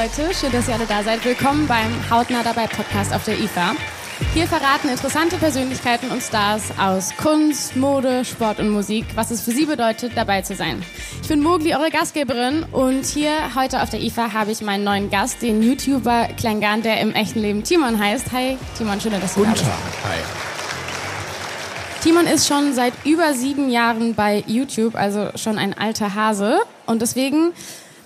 Leute, 0.00 0.32
schön, 0.32 0.50
dass 0.50 0.66
ihr 0.66 0.72
alle 0.72 0.86
da 0.86 1.02
seid. 1.02 1.22
Willkommen 1.26 1.66
beim 1.66 1.92
Hautnah 2.08 2.42
dabei 2.42 2.66
Podcast 2.66 3.12
auf 3.12 3.22
der 3.24 3.38
IFA. 3.38 3.72
Hier 4.32 4.46
verraten 4.46 4.88
interessante 4.88 5.36
Persönlichkeiten 5.36 6.10
und 6.10 6.22
Stars 6.22 6.72
aus 6.78 7.14
Kunst, 7.18 7.76
Mode, 7.76 8.24
Sport 8.24 8.60
und 8.60 8.70
Musik, 8.70 9.04
was 9.14 9.30
es 9.30 9.42
für 9.42 9.50
sie 9.50 9.66
bedeutet, 9.66 10.12
dabei 10.16 10.40
zu 10.40 10.54
sein. 10.54 10.82
Ich 11.20 11.28
bin 11.28 11.42
Mogli, 11.42 11.74
eure 11.74 11.90
Gastgeberin 11.90 12.64
und 12.72 13.04
hier 13.04 13.54
heute 13.54 13.82
auf 13.82 13.90
der 13.90 14.00
IFA 14.00 14.32
habe 14.32 14.52
ich 14.52 14.62
meinen 14.62 14.84
neuen 14.84 15.10
Gast, 15.10 15.42
den 15.42 15.62
YouTuber 15.62 16.28
Klengan, 16.38 16.80
der 16.80 16.98
im 17.00 17.12
echten 17.12 17.40
Leben 17.40 17.62
Timon 17.62 18.02
heißt. 18.02 18.32
Hi 18.32 18.56
Timon, 18.78 19.02
schön, 19.02 19.12
dass 19.12 19.34
du 19.34 19.40
Guten 19.40 19.50
da 19.50 19.52
bist. 19.52 19.64
Tag, 19.66 19.74
hi. 20.04 20.18
Timon 22.02 22.26
ist 22.26 22.48
schon 22.48 22.72
seit 22.72 22.94
über 23.04 23.34
sieben 23.34 23.68
Jahren 23.68 24.14
bei 24.14 24.44
YouTube, 24.46 24.94
also 24.94 25.28
schon 25.34 25.58
ein 25.58 25.76
alter 25.76 26.14
Hase. 26.14 26.60
Und 26.86 27.02
deswegen 27.02 27.52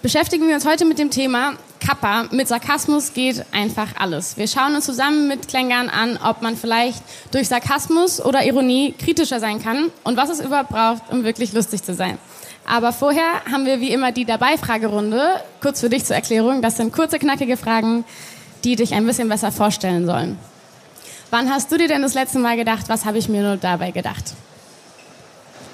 beschäftigen 0.02 0.48
wir 0.48 0.56
uns 0.56 0.66
heute 0.66 0.87
mit 0.87 0.98
dem 0.98 1.10
Thema 1.10 1.54
Kappa. 1.84 2.27
Mit 2.30 2.48
Sarkasmus 2.48 3.12
geht 3.12 3.45
einfach 3.52 3.88
alles. 3.98 4.37
Wir 4.37 4.48
schauen 4.48 4.74
uns 4.74 4.87
zusammen 4.87 5.29
mit 5.29 5.48
Klängern 5.48 5.88
an, 5.88 6.19
ob 6.23 6.41
man 6.41 6.57
vielleicht 6.57 7.02
durch 7.30 7.48
Sarkasmus 7.48 8.24
oder 8.24 8.45
Ironie 8.45 8.93
kritischer 8.93 9.38
sein 9.38 9.62
kann 9.62 9.91
und 10.02 10.16
was 10.16 10.30
es 10.30 10.41
überhaupt 10.41 10.70
braucht, 10.70 11.02
um 11.10 11.24
wirklich 11.24 11.52
lustig 11.52 11.83
zu 11.83 11.95
sein. 11.95 12.19
Aber 12.66 12.93
vorher 12.93 13.45
haben 13.52 13.66
wir 13.66 13.80
wie 13.80 13.91
immer 13.91 14.12
die 14.12 14.24
Dabei-Fragerunde. 14.24 15.41
Kurz 15.60 15.80
für 15.80 15.91
dich 15.91 16.05
zur 16.05 16.16
Erklärung. 16.16 16.62
Das 16.62 16.79
sind 16.79 16.93
kurze, 16.93 17.19
knackige 17.19 17.59
Fragen, 17.59 18.05
die 18.65 18.77
dich 18.77 18.95
ein 18.95 19.05
bisschen 19.07 19.29
besser 19.29 19.52
vorstellen 19.52 20.07
sollen. 20.07 20.38
Wann 21.30 21.51
hast 21.51 21.71
du 21.71 21.77
dir 21.77 21.88
denn 21.88 22.01
das 22.01 22.15
letzte 22.15 22.38
Mal 22.38 22.57
gedacht, 22.57 22.88
was 22.88 23.04
habe 23.04 23.19
ich 23.19 23.29
mir 23.29 23.43
nur 23.43 23.57
dabei 23.57 23.91
gedacht? 23.91 24.32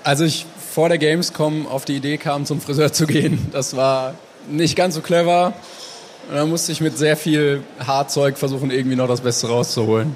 Als 0.03 0.21
ich 0.21 0.47
vor 0.75 0.89
der 0.89 0.99
Gamescom 0.99 1.67
auf 1.69 1.85
die 1.85 1.97
Idee 1.97 2.19
kam, 2.19 2.47
zum 2.47 2.61
Friseur 2.61 2.93
zu 2.93 3.07
gehen, 3.07 3.47
das 3.53 3.77
war 3.77 4.15
nicht 4.49 4.75
ganz 4.75 4.95
so 4.95 5.03
clever. 5.03 5.53
Und 6.31 6.37
da 6.37 6.47
musste 6.47 6.71
ich 6.71 6.81
mit 6.81 6.97
sehr 6.97 7.17
viel 7.17 7.65
Haarzeug 7.85 8.39
versuchen, 8.39 8.71
irgendwie 8.71 8.95
noch 8.95 9.09
das 9.09 9.21
Beste 9.21 9.49
rauszuholen. 9.49 10.15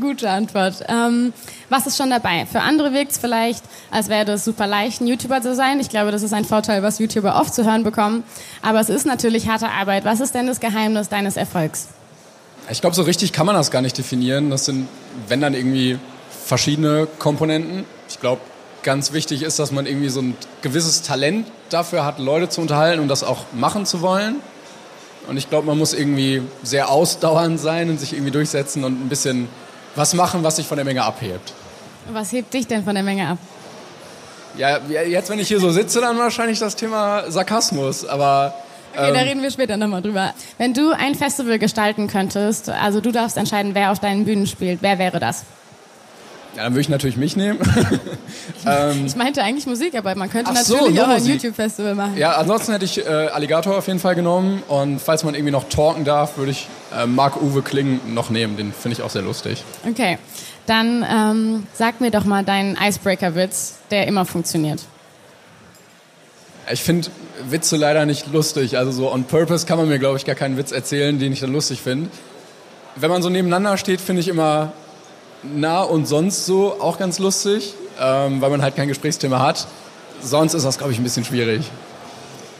Gute 0.00 0.28
Antwort. 0.28 0.82
Ähm, 0.88 1.32
was 1.68 1.86
ist 1.86 1.96
schon 1.96 2.10
dabei? 2.10 2.44
Für 2.50 2.60
andere 2.60 2.92
wirkt 2.92 3.12
es 3.12 3.18
vielleicht, 3.18 3.62
als 3.92 4.08
wäre 4.08 4.24
das 4.24 4.44
super 4.44 4.66
leicht, 4.66 5.00
ein 5.00 5.06
YouTuber 5.06 5.40
zu 5.40 5.54
sein. 5.54 5.78
Ich 5.78 5.90
glaube, 5.90 6.10
das 6.10 6.24
ist 6.24 6.32
ein 6.32 6.44
Vorteil, 6.44 6.82
was 6.82 6.98
YouTuber 6.98 7.36
oft 7.40 7.54
zu 7.54 7.64
hören 7.64 7.84
bekommen. 7.84 8.24
Aber 8.62 8.80
es 8.80 8.88
ist 8.88 9.06
natürlich 9.06 9.48
harte 9.48 9.68
Arbeit. 9.68 10.04
Was 10.04 10.18
ist 10.18 10.34
denn 10.34 10.48
das 10.48 10.58
Geheimnis 10.58 11.08
deines 11.08 11.36
Erfolgs? 11.36 11.86
Ich 12.68 12.80
glaube, 12.80 12.96
so 12.96 13.02
richtig 13.02 13.32
kann 13.32 13.46
man 13.46 13.54
das 13.54 13.70
gar 13.70 13.82
nicht 13.82 13.96
definieren. 13.96 14.50
Das 14.50 14.64
sind, 14.64 14.88
wenn 15.28 15.40
dann 15.40 15.54
irgendwie 15.54 16.00
verschiedene 16.46 17.06
Komponenten. 17.20 17.84
Ich 18.08 18.18
glaube, 18.18 18.40
ganz 18.82 19.12
wichtig 19.12 19.42
ist, 19.42 19.60
dass 19.60 19.70
man 19.70 19.86
irgendwie 19.86 20.08
so 20.08 20.20
ein 20.20 20.36
gewisses 20.62 21.02
Talent 21.02 21.46
dafür 21.70 22.04
hat, 22.04 22.18
Leute 22.18 22.48
zu 22.48 22.60
unterhalten 22.60 23.00
und 23.00 23.06
das 23.06 23.22
auch 23.22 23.44
machen 23.52 23.86
zu 23.86 24.00
wollen. 24.00 24.40
Und 25.28 25.36
ich 25.36 25.48
glaube, 25.48 25.66
man 25.66 25.78
muss 25.78 25.94
irgendwie 25.94 26.42
sehr 26.62 26.90
ausdauernd 26.90 27.60
sein 27.60 27.90
und 27.90 28.00
sich 28.00 28.12
irgendwie 28.12 28.32
durchsetzen 28.32 28.84
und 28.84 29.04
ein 29.04 29.08
bisschen 29.08 29.48
was 29.94 30.14
machen, 30.14 30.42
was 30.42 30.56
sich 30.56 30.66
von 30.66 30.76
der 30.76 30.84
Menge 30.84 31.04
abhebt. 31.04 31.52
Was 32.10 32.32
hebt 32.32 32.52
dich 32.52 32.66
denn 32.66 32.84
von 32.84 32.94
der 32.94 33.04
Menge 33.04 33.28
ab? 33.28 33.38
Ja, 34.56 34.78
jetzt, 34.88 35.30
wenn 35.30 35.38
ich 35.38 35.48
hier 35.48 35.60
so 35.60 35.70
sitze, 35.70 36.00
dann 36.00 36.18
wahrscheinlich 36.18 36.58
das 36.58 36.76
Thema 36.76 37.30
Sarkasmus. 37.30 38.04
Aber 38.04 38.54
Okay, 38.94 39.12
da 39.12 39.20
reden 39.20 39.42
wir 39.42 39.50
später 39.50 39.76
nochmal 39.78 40.02
drüber. 40.02 40.34
Wenn 40.58 40.74
du 40.74 40.90
ein 40.90 41.14
Festival 41.14 41.58
gestalten 41.58 42.08
könntest, 42.08 42.68
also 42.68 43.00
du 43.00 43.10
darfst 43.10 43.38
entscheiden, 43.38 43.74
wer 43.74 43.90
auf 43.90 44.00
deinen 44.00 44.26
Bühnen 44.26 44.46
spielt, 44.46 44.82
wer 44.82 44.98
wäre 44.98 45.18
das? 45.18 45.44
Ja, 46.56 46.64
dann 46.64 46.72
würde 46.72 46.80
ich 46.82 46.88
natürlich 46.88 47.16
mich 47.16 47.36
nehmen. 47.36 47.58
Ähm, 48.64 49.06
Ich 49.06 49.16
meinte 49.16 49.42
eigentlich 49.42 49.66
Musik, 49.66 49.96
aber 49.96 50.14
man 50.14 50.30
könnte 50.30 50.54
so, 50.62 50.74
natürlich 50.76 51.00
auch 51.00 51.08
ein. 51.08 51.24
YouTube-Festival 51.24 51.96
machen. 51.96 52.16
ja, 52.16 52.36
ansonsten 52.36 52.72
hätte 52.72 52.84
ich 52.84 53.04
äh, 53.04 53.08
Alligator 53.08 53.76
auf 53.76 53.88
jeden 53.88 53.98
Fall 53.98 54.14
genommen. 54.14 54.62
Und 54.68 55.00
falls 55.00 55.24
man 55.24 55.34
irgendwie 55.34 55.50
noch 55.50 55.68
talken 55.68 56.04
darf, 56.04 56.36
würde 56.38 56.52
ich 56.52 56.68
äh, 56.96 57.06
Marc-Uwe 57.06 57.62
Kling 57.62 58.00
noch 58.14 58.30
nehmen. 58.30 58.56
Den 58.56 58.72
finde 58.72 58.96
ich 58.96 59.02
auch 59.02 59.10
sehr 59.10 59.22
lustig. 59.22 59.64
Okay, 59.88 60.16
dann 60.66 61.04
ähm, 61.10 61.66
sag 61.74 62.00
mir 62.00 62.12
doch 62.12 62.24
mal 62.24 62.44
deinen 62.44 62.76
Icebreaker-Witz, 62.80 63.78
der 63.90 64.06
immer 64.06 64.24
funktioniert. 64.24 64.80
Ich 66.72 66.82
finde 66.82 67.08
Witze 67.48 67.76
leider 67.76 68.06
nicht 68.06 68.32
lustig. 68.32 68.78
Also 68.78 68.92
so 68.92 69.12
on 69.12 69.24
purpose 69.24 69.66
kann 69.66 69.78
man 69.78 69.88
mir, 69.88 69.98
glaube 69.98 70.18
ich, 70.18 70.24
gar 70.24 70.36
keinen 70.36 70.56
Witz 70.56 70.70
erzählen, 70.70 71.18
den 71.18 71.32
ich 71.32 71.40
dann 71.40 71.52
lustig 71.52 71.80
finde. 71.82 72.10
Wenn 72.94 73.10
man 73.10 73.22
so 73.22 73.28
nebeneinander 73.28 73.76
steht, 73.76 74.00
finde 74.00 74.20
ich 74.20 74.28
immer 74.28 74.72
nah 75.42 75.82
und 75.82 76.06
sonst 76.06 76.46
so 76.46 76.76
auch 76.80 76.98
ganz 76.98 77.18
lustig, 77.18 77.74
ähm, 78.00 78.40
weil 78.40 78.50
man 78.50 78.62
halt 78.62 78.76
kein 78.76 78.88
Gesprächsthema 78.88 79.40
hat. 79.40 79.66
Sonst 80.22 80.54
ist 80.54 80.64
das, 80.64 80.78
glaube 80.78 80.92
ich, 80.92 80.98
ein 80.98 81.04
bisschen 81.04 81.24
schwierig. 81.24 81.70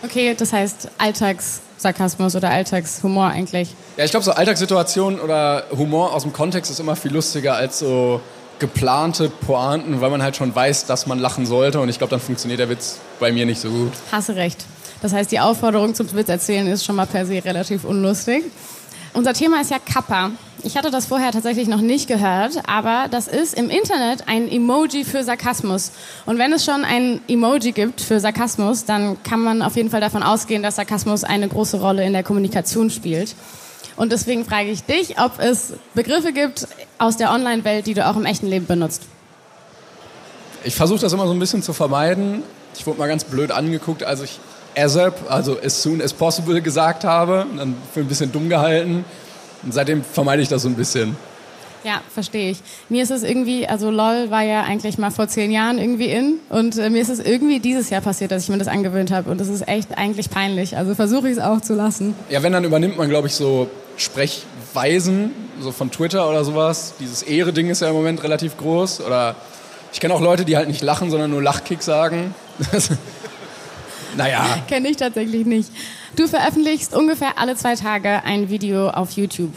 Okay, 0.05 0.35
das 0.37 0.53
heißt 0.53 0.89
Alltagssarkasmus 0.99 2.35
oder 2.35 2.51
Alltagshumor 2.51 3.29
eigentlich. 3.29 3.75
Ja, 3.97 4.05
ich 4.05 4.11
glaube, 4.11 4.25
so 4.25 4.33
Alltagssituationen 4.33 5.21
oder 5.21 5.65
Humor 5.71 6.13
aus 6.13 6.23
dem 6.23 6.33
Kontext 6.33 6.71
ist 6.71 6.81
immer 6.81 6.97
viel 6.97 7.13
lustiger 7.13 7.55
als 7.55 7.79
so 7.79 8.21
geplante 8.59 9.29
Pointen, 9.29 10.01
weil 10.01 10.11
man 10.11 10.23
halt 10.23 10.37
schon 10.37 10.55
weiß, 10.55 10.87
dass 10.87 11.07
man 11.07 11.19
lachen 11.19 11.47
sollte. 11.47 11.81
Und 11.81 11.89
ich 11.89 11.99
glaube, 11.99 12.11
dann 12.11 12.21
funktioniert 12.21 12.61
der 12.61 12.69
Witz 12.69 12.99
bei 13.21 13.31
mir 13.33 13.47
nicht 13.47 13.61
so 13.61 13.71
gut. 13.71 13.93
Hasse 14.11 14.35
recht. 14.35 14.65
Das 15.01 15.13
heißt, 15.13 15.31
die 15.33 15.41
Aufforderung 15.41 15.95
zum 15.95 16.13
Witz 16.15 16.29
erzählen 16.29 16.67
ist 16.69 16.85
schon 16.85 16.97
mal 16.97 17.07
per 17.07 17.27
se 17.27 17.45
relativ 17.45 17.85
unlustig. 17.85 18.45
Unser 19.15 19.35
Thema 19.35 19.61
ist 19.61 19.71
ja 19.71 19.79
Kappa. 19.79 20.31
Ich 20.65 20.77
hatte 20.77 20.93
das 20.93 21.07
vorher 21.07 21.33
tatsächlich 21.33 21.67
noch 21.67 21.81
nicht 21.81 22.07
gehört, 22.07 22.53
aber 22.69 23.07
das 23.11 23.27
ist 23.27 23.55
im 23.55 23.69
Internet 23.69 24.29
ein 24.29 24.49
Emoji 24.49 25.05
für 25.05 25.25
Sarkasmus. 25.25 25.91
Und 26.25 26.39
wenn 26.39 26.53
es 26.53 26.65
schon 26.65 26.85
ein 26.85 27.21
Emoji 27.27 27.73
gibt 27.73 28.01
für 28.01 28.21
Sarkasmus, 28.21 28.85
dann 28.85 29.21
kann 29.25 29.41
man 29.41 29.61
auf 29.63 29.75
jeden 29.75 29.91
Fall 29.91 30.01
davon 30.01 30.23
ausgehen, 30.23 30.63
dass 30.63 30.77
Sarkasmus 30.77 31.25
eine 31.25 31.49
große 31.49 31.81
Rolle 31.81 32.05
in 32.05 32.13
der 32.13 32.23
Kommunikation 32.23 32.91
spielt. 32.91 33.35
Und 33.97 34.13
deswegen 34.13 34.45
frage 34.45 34.71
ich 34.71 34.85
dich, 34.85 35.19
ob 35.19 35.41
es 35.41 35.73
Begriffe 35.95 36.33
gibt 36.33 36.69
aus 36.99 37.17
der 37.17 37.33
Online-Welt, 37.33 37.89
die 37.89 37.95
du 37.95 38.07
auch 38.07 38.17
im 38.17 38.25
echten 38.25 38.47
Leben 38.47 38.67
benutzt. 38.67 39.03
Ich 40.63 40.77
versuche 40.77 41.01
das 41.01 41.13
immer 41.13 41.27
so 41.27 41.33
ein 41.33 41.41
bisschen 41.41 41.65
zu 41.65 41.73
vermeiden. 41.73 42.45
Ich 42.77 42.87
wurde 42.87 43.01
mal 43.01 43.09
ganz 43.09 43.25
blöd 43.25 43.51
angeguckt, 43.51 44.05
als 44.05 44.23
ich 44.23 44.39
ASAP, 44.77 45.29
also 45.29 45.59
as 45.61 45.83
soon 45.83 46.01
as 46.01 46.13
possible, 46.13 46.63
gesagt 46.63 47.03
habe. 47.03 47.47
Dann 47.57 47.75
für 47.93 48.01
ein 48.01 48.07
bisschen 48.07 48.31
dumm 48.31 48.49
gehalten. 48.49 49.05
Und 49.63 49.73
seitdem 49.73 50.03
vermeide 50.03 50.43
ich 50.43 50.49
das 50.49 50.63
so 50.63 50.69
ein 50.69 50.75
bisschen. 50.75 51.17
Ja, 51.85 52.01
verstehe 52.15 52.51
ich. 52.51 52.59
Mir 52.89 53.03
ist 53.03 53.11
es 53.11 53.25
irgendwie, 53.25 53.67
also 53.67 53.91
LOL 53.91 54.31
war 54.31 54.43
ja 54.43 54.63
eigentlich 54.63 54.99
mal 54.99 55.11
vor 55.11 55.27
zehn 55.27 55.51
Jahren 55.51 55.79
irgendwie 55.79 56.07
in 56.07 56.35
und 56.49 56.79
äh, 56.79 56.91
mir 56.91 57.03
ist 57.03 57.09
es 57.09 57.19
irgendwie 57.19 57.59
dieses 57.59 57.91
Jahr 57.91 58.01
passiert, 58.01 58.31
dass 58.31 58.45
ich 58.45 58.49
mir 58.51 58.59
das 58.59 58.69
angewöhnt 58.69 59.11
habe 59.11 59.31
und 59.31 59.41
das 59.41 59.49
ist 59.49 59.67
echt 59.67 59.99
eigentlich 59.99 60.31
peinlich. 60.31 60.77
Also 60.77 60.95
versuche 60.95 61.29
ich 61.29 61.39
es 61.39 61.43
auch 61.43 61.61
zu 61.61 61.75
lassen. 61.75 62.15
Ja, 62.31 62.43
wenn, 62.45 62.53
dann 62.53 62.63
übernimmt 62.63 62.99
man, 62.99 63.09
glaube 63.09 63.27
ich, 63.27 63.35
so 63.35 63.69
Sprechweisen, 63.97 65.33
so 65.61 65.73
von 65.73 65.91
Twitter 65.91 66.29
oder 66.29 66.45
sowas. 66.45 66.95
Dieses 67.01 67.23
Ehre-Ding 67.23 67.69
ist 67.69 67.83
ja 67.83 67.89
im 67.89 67.95
Moment 67.95 68.23
relativ 68.23 68.57
groß. 68.57 69.01
Oder 69.01 69.35
ich 69.93 70.01
kenne 70.01 70.15
auch 70.15 70.21
Leute, 70.21 70.45
die 70.45 70.57
halt 70.57 70.69
nicht 70.69 70.83
lachen, 70.83 71.11
sondern 71.11 71.31
nur 71.31 71.43
Lachkick 71.43 71.83
sagen. 71.83 72.35
naja, 74.17 74.59
Kenne 74.69 74.89
ich 74.89 74.97
tatsächlich 74.97 75.47
nicht. 75.47 75.71
Du 76.17 76.27
veröffentlichst 76.27 76.95
ungefähr 76.95 77.39
alle 77.39 77.57
zwei 77.57 77.75
Tage 77.75 78.23
ein 78.25 78.51
Video 78.51 78.89
auf 78.91 79.13
YouTube. 79.13 79.53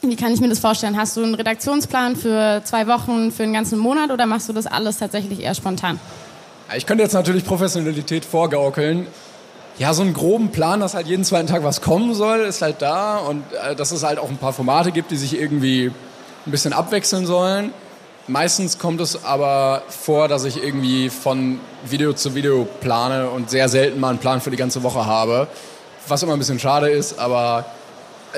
Wie 0.00 0.16
kann 0.16 0.32
ich 0.32 0.40
mir 0.40 0.48
das 0.48 0.60
vorstellen? 0.60 0.96
Hast 0.96 1.16
du 1.16 1.22
einen 1.22 1.34
Redaktionsplan 1.34 2.16
für 2.16 2.62
zwei 2.64 2.86
Wochen, 2.86 3.32
für 3.32 3.42
einen 3.42 3.52
ganzen 3.52 3.78
Monat 3.78 4.10
oder 4.10 4.26
machst 4.26 4.48
du 4.48 4.52
das 4.52 4.66
alles 4.66 4.98
tatsächlich 4.98 5.40
eher 5.40 5.54
spontan? 5.54 5.98
ich 6.76 6.84
könnte 6.84 7.02
jetzt 7.02 7.14
natürlich 7.14 7.46
Professionalität 7.46 8.26
vorgaukeln. 8.26 9.06
Ja, 9.78 9.94
so 9.94 10.02
einen 10.02 10.12
groben 10.12 10.50
Plan, 10.50 10.80
dass 10.80 10.94
halt 10.94 11.06
jeden 11.06 11.24
zweiten 11.24 11.46
Tag 11.46 11.62
was 11.64 11.80
kommen 11.80 12.12
soll, 12.14 12.40
ist 12.40 12.62
halt 12.62 12.82
da. 12.82 13.16
Und 13.18 13.44
äh, 13.64 13.74
dass 13.74 13.90
es 13.90 14.02
halt 14.02 14.18
auch 14.18 14.28
ein 14.28 14.36
paar 14.36 14.52
Formate 14.52 14.92
gibt, 14.92 15.10
die 15.10 15.16
sich 15.16 15.38
irgendwie 15.40 15.90
ein 16.46 16.50
bisschen 16.50 16.72
abwechseln 16.72 17.26
sollen. 17.26 17.72
Meistens 18.28 18.78
kommt 18.78 19.00
es 19.00 19.24
aber 19.24 19.82
vor, 19.88 20.28
dass 20.28 20.44
ich 20.44 20.62
irgendwie 20.62 21.08
von 21.08 21.60
Video 21.86 22.12
zu 22.12 22.34
Video 22.34 22.68
plane 22.82 23.30
und 23.30 23.48
sehr 23.48 23.70
selten 23.70 23.98
mal 24.00 24.10
einen 24.10 24.18
Plan 24.18 24.42
für 24.42 24.50
die 24.50 24.58
ganze 24.58 24.82
Woche 24.82 25.06
habe. 25.06 25.48
Was 26.08 26.22
immer 26.22 26.34
ein 26.34 26.38
bisschen 26.38 26.58
schade 26.58 26.90
ist, 26.90 27.18
aber 27.18 27.64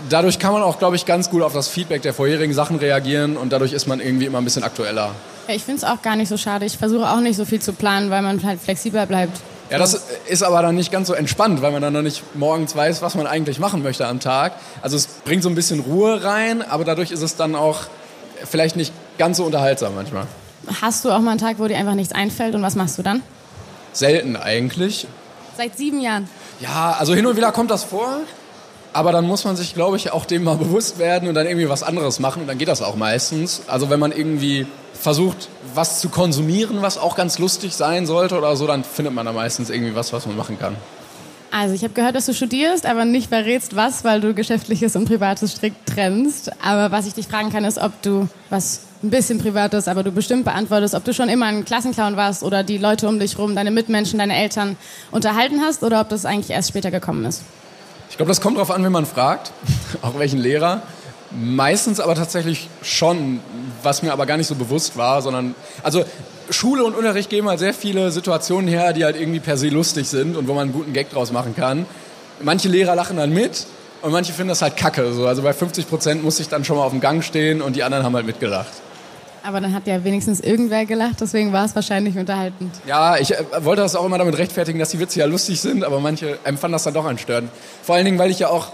dadurch 0.09 0.39
kann 0.39 0.53
man 0.53 0.63
auch, 0.63 0.79
glaube 0.79 0.95
ich, 0.95 1.07
ganz 1.07 1.29
gut 1.29 1.43
auf 1.43 1.55
das 1.55 1.67
Feedback 1.67 2.03
der 2.03 2.15
vorherigen 2.15 2.55
Sachen 2.55 2.77
reagieren 2.77 3.37
und 3.37 3.53
dadurch 3.53 3.73
ist 3.73 3.89
man 3.89 3.99
irgendwie 3.99 4.27
immer 4.27 4.39
ein 4.39 4.45
bisschen 4.45 4.63
aktueller. 4.63 5.11
Ja, 5.49 5.55
ich 5.55 5.65
finde 5.65 5.79
es 5.79 5.85
auch 5.85 6.01
gar 6.03 6.15
nicht 6.15 6.29
so 6.29 6.37
schade. 6.37 6.67
Ich 6.67 6.79
versuche 6.79 7.11
auch 7.11 7.21
nicht 7.21 7.37
so 7.37 7.45
viel 7.45 7.61
zu 7.61 7.73
planen, 7.73 8.11
weil 8.11 8.23
man 8.23 8.41
halt 8.45 8.61
flexibler 8.61 9.07
bleibt. 9.07 9.41
Ja, 9.71 9.79
das 9.79 10.01
ist 10.29 10.45
aber 10.45 10.63
dann 10.63 10.77
nicht 10.77 10.93
ganz 10.93 11.09
so 11.09 11.15
entspannt, 11.15 11.63
weil 11.63 11.73
man 11.73 11.83
dann 11.83 11.95
noch 11.95 12.03
nicht 12.03 12.23
morgens 12.37 12.77
weiß, 12.77 13.03
was 13.03 13.17
man 13.17 13.27
eigentlich 13.27 13.59
machen 13.59 13.83
möchte 13.83 14.07
am 14.07 14.21
Tag. 14.21 14.53
Also 14.83 14.97
es 14.97 15.09
bringt 15.25 15.43
so 15.43 15.49
ein 15.49 15.57
bisschen 15.57 15.81
Ruhe 15.81 16.23
rein, 16.23 16.63
aber 16.63 16.85
dadurch 16.85 17.11
ist 17.11 17.23
es 17.23 17.35
dann 17.35 17.57
auch 17.57 17.87
vielleicht 18.45 18.77
nicht 18.77 18.93
ganz 19.21 19.37
so 19.37 19.45
unterhaltsam 19.45 19.95
manchmal. 19.95 20.27
Hast 20.81 21.05
du 21.05 21.11
auch 21.11 21.19
mal 21.21 21.33
einen 21.33 21.41
Tag, 21.41 21.59
wo 21.59 21.69
dir 21.69 21.77
einfach 21.77 21.95
nichts 21.95 22.15
einfällt 22.15 22.55
und 22.55 22.63
was 22.63 22.75
machst 22.75 22.97
du 22.97 23.03
dann? 23.03 23.23
Selten 23.93 24.35
eigentlich. 24.35 25.07
Seit 25.59 25.77
sieben 25.77 26.01
Jahren. 26.01 26.27
Ja, 26.61 26.97
also 26.99 27.15
hin 27.15 27.27
und 27.27 27.37
wieder 27.37 27.53
kommt 27.53 27.71
das 27.71 27.85
vor, 27.85 28.21
aber 28.95 29.13
dann 29.13 29.27
muss 29.27 29.45
man 29.45 29.57
sich, 29.57 29.75
glaube 29.75 29.99
ich, 29.99 30.11
auch 30.11 30.25
dem 30.25 30.45
mal 30.45 30.57
bewusst 30.57 30.99
werden 30.99 31.29
und 31.29 31.35
dann 31.35 31.47
irgendwie 31.47 31.69
was 31.69 31.83
anderes 31.83 32.19
machen 32.19 32.41
und 32.41 32.49
dann 32.49 32.57
geht 32.57 32.69
das 32.69 32.81
auch 32.81 32.97
meistens. 32.97 33.63
Also 33.67 33.91
wenn 33.91 34.01
man 34.01 34.11
irgendwie 34.11 34.67
versucht, 34.95 35.49
was 35.75 36.01
zu 36.01 36.09
konsumieren, 36.09 36.81
was 36.81 36.97
auch 36.97 37.15
ganz 37.15 37.39
lustig 37.39 37.75
sein 37.75 38.07
sollte 38.07 38.39
oder 38.39 38.57
so, 38.57 38.67
dann 38.67 38.85
findet 38.85 39.13
man 39.13 39.27
da 39.27 39.33
meistens 39.33 39.69
irgendwie 39.69 39.95
was, 39.95 40.15
was 40.15 40.25
man 40.25 40.35
machen 40.35 40.59
kann. 40.59 40.77
Also 41.53 41.75
ich 41.75 41.83
habe 41.83 41.93
gehört, 41.93 42.15
dass 42.15 42.25
du 42.25 42.33
studierst, 42.33 42.87
aber 42.87 43.05
nicht 43.05 43.29
verrätst 43.29 43.77
was, 43.77 44.03
weil 44.03 44.23
du 44.23 44.33
geschäftliches 44.33 44.97
und 44.97 45.05
privates 45.05 45.53
strikt 45.53 45.87
trennst. 45.87 46.53
Aber 46.65 46.91
was 46.91 47.07
ich 47.07 47.13
dich 47.13 47.27
fragen 47.29 47.51
kann, 47.51 47.67
ist, 47.67 47.77
ob 47.77 48.01
du 48.01 48.29
was 48.49 48.83
ein 49.03 49.11
bisschen 49.11 49.39
privates, 49.39 49.89
aber 49.89 50.03
du 50.03 50.13
bestimmt 50.13 50.45
beantwortest, 50.45 50.95
ob 50.95 51.05
du 51.05 51.15
schon 51.15 51.29
immer 51.29 51.47
ein 51.47 51.65
Klassenclown 51.65 52.17
warst 52.17 52.43
oder 52.43 52.63
die 52.63 52.79
Leute 52.79 53.09
um 53.09 53.19
dich 53.19 53.39
rum, 53.39 53.55
deine 53.55 53.71
Mitmenschen, 53.71 54.19
deine 54.19 54.37
Eltern 54.37 54.77
unterhalten 55.11 55.61
hast 55.63 55.83
oder 55.83 56.01
ob 56.01 56.11
das 56.11 56.27
eigentlich 56.27 56.51
erst 56.51 56.69
später 56.69 56.91
gekommen 56.91 57.25
ist. 57.25 57.43
Ich 58.11 58.17
glaube, 58.17 58.29
das 58.29 58.41
kommt 58.41 58.57
darauf 58.57 58.71
an, 58.71 58.85
wenn 58.85 58.93
man 58.93 59.07
fragt, 59.07 59.53
auch 60.03 60.19
welchen 60.19 60.39
Lehrer. 60.39 60.83
Meistens 61.31 62.01
aber 62.01 62.15
tatsächlich 62.17 62.69
schon, 62.83 63.41
was 63.83 64.03
mir 64.03 64.13
aber 64.13 64.27
gar 64.27 64.37
nicht 64.37 64.49
so 64.49 64.57
bewusst 64.57 64.97
war, 64.97 65.23
sondern, 65.23 65.55
also 65.83 66.05
Schule 66.51 66.85
und 66.85 66.97
Unterricht 66.97 67.31
geben 67.31 67.49
halt 67.49 67.61
sehr 67.61 67.73
viele 67.73 68.11
Situationen 68.11 68.69
her, 68.69 68.93
die 68.93 69.05
halt 69.05 69.19
irgendwie 69.19 69.39
per 69.39 69.57
se 69.57 69.69
lustig 69.69 70.09
sind 70.09 70.37
und 70.37 70.49
wo 70.49 70.55
man 70.55 70.65
einen 70.65 70.73
guten 70.73 70.93
Gag 70.93 71.11
draus 71.11 71.31
machen 71.31 71.55
kann. 71.55 71.87
Manche 72.43 72.69
Lehrer 72.69 72.97
lachen 72.97 73.17
dann 73.17 73.33
mit 73.33 73.67
und 74.03 74.11
manche 74.11 74.33
finden 74.33 74.49
das 74.49 74.61
halt 74.61 74.77
kacke. 74.77 75.13
So. 75.13 75.27
Also 75.27 75.43
bei 75.43 75.53
50 75.53 75.89
Prozent 75.89 76.25
muss 76.25 76.41
ich 76.41 76.49
dann 76.49 76.65
schon 76.65 76.77
mal 76.77 76.83
auf 76.83 76.91
dem 76.91 77.01
Gang 77.01 77.23
stehen 77.23 77.63
und 77.63 77.77
die 77.77 77.85
anderen 77.85 78.05
haben 78.05 78.17
halt 78.17 78.27
mitgelacht. 78.27 78.73
Aber 79.43 79.61
dann 79.61 79.73
hat 79.73 79.87
ja 79.87 80.05
wenigstens 80.05 80.41
irgendwer 80.41 80.85
gelacht, 80.85 81.21
deswegen 81.21 81.53
war 81.53 81.65
es 81.65 81.75
wahrscheinlich 81.75 82.17
unterhaltend. 82.17 82.75
Ja, 82.87 83.17
ich 83.17 83.33
äh, 83.33 83.45
wollte 83.61 83.83
das 83.83 83.97
auch 83.97 84.05
immer 84.05 84.19
damit 84.19 84.37
rechtfertigen, 84.37 84.79
dass 84.79 84.91
die 84.91 85.01
Witze 85.01 85.21
ja 85.21 85.27
lustig 85.27 85.61
sind, 85.61 85.85
aber 85.85 86.01
manche 86.01 86.39
empfanden 86.45 86.73
das 86.73 86.85
dann 86.85 86.95
doch 86.95 87.07
anstörend. 87.07 87.51
Vor 87.83 87.95
allen 87.95 88.05
Dingen, 88.05 88.19
weil 88.19 88.31
ich 88.31 88.39
ja 88.39 88.49
auch 88.49 88.69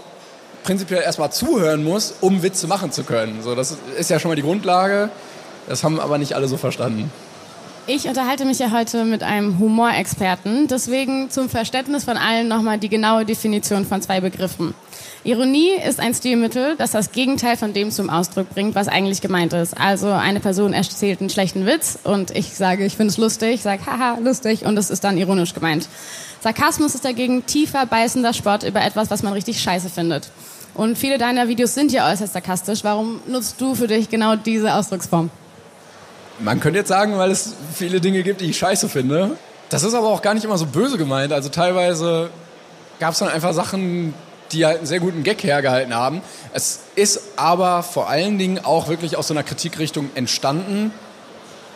prinzipiell 0.63 1.01
erstmal 1.01 1.31
zuhören 1.31 1.83
muss, 1.83 2.15
um 2.19 2.43
Witze 2.43 2.67
machen 2.67 2.91
zu 2.91 3.03
können. 3.03 3.41
So, 3.41 3.55
das 3.55 3.77
ist 3.97 4.09
ja 4.09 4.19
schon 4.19 4.29
mal 4.29 4.35
die 4.35 4.41
Grundlage. 4.41 5.09
Das 5.67 5.83
haben 5.83 5.99
aber 5.99 6.17
nicht 6.17 6.33
alle 6.33 6.47
so 6.47 6.57
verstanden. 6.57 7.11
Ich 7.89 8.05
unterhalte 8.05 8.43
mich 8.43 8.59
ja 8.59 8.71
heute 8.71 9.05
mit 9.05 9.23
einem 9.23 9.59
Humorexperten, 9.59 10.67
deswegen 10.67 11.29
zum 11.29 11.47
Verständnis 11.47 12.03
von 12.03 12.17
allen 12.17 12.49
nochmal 12.49 12.77
die 12.77 12.89
genaue 12.89 13.23
Definition 13.23 13.85
von 13.85 14.01
zwei 14.01 14.19
Begriffen. 14.19 14.73
Ironie 15.23 15.69
ist 15.87 16.01
ein 16.01 16.13
Stilmittel, 16.13 16.75
das 16.75 16.91
das 16.91 17.13
Gegenteil 17.13 17.55
von 17.55 17.71
dem 17.71 17.89
zum 17.91 18.09
Ausdruck 18.09 18.49
bringt, 18.49 18.75
was 18.75 18.89
eigentlich 18.89 19.21
gemeint 19.21 19.53
ist. 19.53 19.79
Also 19.79 20.09
eine 20.09 20.41
Person 20.41 20.73
erzählt 20.73 21.21
einen 21.21 21.29
schlechten 21.29 21.65
Witz 21.65 21.97
und 22.03 22.31
ich 22.31 22.53
sage, 22.55 22.85
ich 22.85 22.97
finde 22.97 23.11
es 23.11 23.17
lustig, 23.17 23.61
sage, 23.61 23.85
haha, 23.85 24.17
lustig 24.19 24.65
und 24.65 24.77
es 24.77 24.89
ist 24.89 25.05
dann 25.05 25.17
ironisch 25.17 25.53
gemeint. 25.53 25.87
Sarkasmus 26.41 26.93
ist 26.93 27.05
dagegen 27.05 27.45
tiefer, 27.45 27.85
beißender 27.85 28.33
Spott 28.33 28.63
über 28.63 28.83
etwas, 28.83 29.09
was 29.11 29.23
man 29.23 29.31
richtig 29.31 29.61
scheiße 29.61 29.89
findet. 29.89 30.29
Und 30.73 30.97
viele 30.97 31.17
deiner 31.17 31.47
Videos 31.47 31.73
sind 31.73 31.93
ja 31.93 32.11
äußerst 32.11 32.33
sarkastisch. 32.33 32.83
Warum 32.83 33.21
nutzt 33.27 33.61
du 33.61 33.75
für 33.75 33.87
dich 33.87 34.09
genau 34.09 34.35
diese 34.35 34.75
Ausdrucksform? 34.75 35.29
Man 36.39 36.59
könnte 36.59 36.79
jetzt 36.79 36.89
sagen, 36.89 37.17
weil 37.17 37.31
es 37.31 37.53
viele 37.73 37.99
Dinge 37.99 38.23
gibt, 38.23 38.41
die 38.41 38.49
ich 38.49 38.57
scheiße 38.57 38.89
finde. 38.89 39.37
Das 39.69 39.83
ist 39.83 39.93
aber 39.93 40.07
auch 40.07 40.21
gar 40.21 40.33
nicht 40.33 40.45
immer 40.45 40.57
so 40.57 40.65
böse 40.65 40.97
gemeint. 40.97 41.33
Also 41.33 41.49
teilweise 41.49 42.29
gab 42.99 43.13
es 43.13 43.19
dann 43.19 43.29
einfach 43.29 43.53
Sachen, 43.53 44.13
die 44.51 44.65
halt 44.65 44.77
einen 44.77 44.87
sehr 44.87 44.99
guten 44.99 45.23
Gag 45.23 45.43
hergehalten 45.43 45.93
haben. 45.93 46.21
Es 46.53 46.81
ist 46.95 47.21
aber 47.35 47.83
vor 47.83 48.09
allen 48.09 48.37
Dingen 48.37 48.63
auch 48.63 48.87
wirklich 48.87 49.17
aus 49.17 49.27
so 49.27 49.33
einer 49.33 49.43
Kritikrichtung 49.43 50.09
entstanden. 50.15 50.91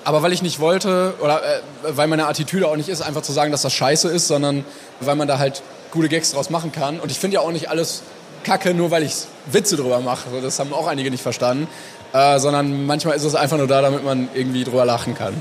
Aber 0.04 0.24
weil 0.24 0.32
ich 0.34 0.42
nicht 0.42 0.60
wollte, 0.60 1.14
oder 1.20 1.42
äh, 1.44 1.60
weil 1.84 2.08
meine 2.08 2.28
Attitüde 2.28 2.68
auch 2.68 2.76
nicht 2.76 2.90
ist, 2.90 3.02
einfach 3.02 3.22
zu 3.22 3.34
sagen, 3.34 3.52
dass 3.52 3.62
das 3.62 3.74
scheiße 3.74 4.08
ist, 4.10 4.28
sondern 4.28 4.66
weil 5.00 5.16
man 5.16 5.28
da 5.28 5.38
halt 5.38 5.62
gute 5.92 6.10
Gags 6.10 6.32
draus 6.32 6.50
machen 6.50 6.72
kann. 6.72 7.00
Und 7.00 7.12
ich 7.12 7.20
finde 7.20 7.36
ja 7.36 7.42
auch 7.42 7.52
nicht 7.52 7.70
alles 7.70 8.02
kacke, 8.44 8.74
nur 8.74 8.90
weil 8.90 9.04
ich 9.04 9.14
Witze 9.52 9.76
drüber 9.76 10.00
mache. 10.00 10.30
Das 10.42 10.60
haben 10.60 10.74
auch 10.74 10.88
einige 10.88 11.12
nicht 11.12 11.22
verstanden. 11.22 11.68
Äh, 12.14 12.40
sondern 12.40 12.86
manchmal 12.86 13.16
ist 13.16 13.24
es 13.24 13.36
einfach 13.36 13.58
nur 13.58 13.68
da, 13.68 13.82
damit 13.82 14.04
man 14.04 14.28
irgendwie 14.34 14.64
drüber 14.64 14.86
lachen 14.86 15.16
kann. 15.16 15.34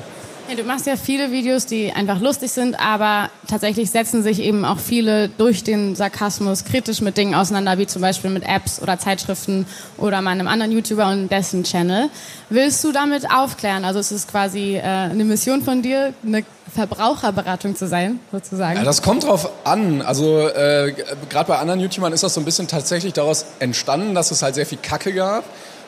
Ja, 0.51 0.57
du 0.57 0.65
machst 0.65 0.85
ja 0.89 0.97
viele 0.97 1.31
Videos, 1.31 1.67
die 1.67 1.93
einfach 1.93 2.21
lustig 2.21 2.51
sind, 2.51 2.75
aber 2.75 3.31
tatsächlich 3.47 3.89
setzen 3.93 4.25
sich 4.25 4.41
eben 4.41 4.65
auch 4.65 4.81
viele 4.81 5.29
durch 5.29 5.63
den 5.63 5.95
Sarkasmus 5.95 6.65
kritisch 6.65 7.01
mit 7.03 7.17
Dingen 7.17 7.37
auseinander, 7.37 7.79
wie 7.79 7.87
zum 7.87 8.03
Beispiel 8.03 8.31
mit 8.31 8.43
Apps 8.43 8.83
oder 8.83 8.99
Zeitschriften 8.99 9.65
oder 9.97 10.21
meinem 10.23 10.49
anderen 10.49 10.73
YouTuber 10.73 11.09
und 11.09 11.29
dessen 11.29 11.63
Channel. 11.63 12.09
Willst 12.49 12.83
du 12.83 12.91
damit 12.91 13.31
aufklären? 13.33 13.85
Also 13.85 14.01
es 14.01 14.11
ist 14.11 14.29
quasi 14.29 14.75
äh, 14.75 14.83
eine 14.83 15.23
Mission 15.23 15.63
von 15.63 15.83
dir, 15.83 16.15
eine 16.27 16.43
Verbraucherberatung 16.75 17.77
zu 17.77 17.87
sein, 17.87 18.19
sozusagen? 18.33 18.79
Ja, 18.79 18.85
das 18.85 19.03
kommt 19.03 19.23
drauf 19.23 19.49
an. 19.63 20.03
Also 20.03 20.49
äh, 20.49 20.93
gerade 21.29 21.47
bei 21.47 21.59
anderen 21.59 21.79
YouTubern 21.79 22.13
ist 22.13 22.25
das 22.25 22.35
so 22.35 22.41
ein 22.41 22.45
bisschen 22.45 22.67
tatsächlich 22.67 23.13
daraus 23.13 23.47
entstanden, 23.61 24.17
dass 24.17 24.33
es 24.33 24.43
halt 24.43 24.57
sehr 24.57 24.67
viel 24.67 24.79
Kacke 24.79 25.13
gab 25.13 25.45